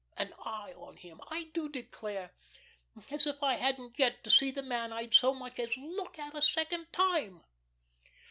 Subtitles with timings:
[0.17, 2.31] 'An eye on him,' I do declare!
[3.11, 6.33] As if I hadn't yet to see the man I'd so much as look at
[6.33, 7.43] a second time."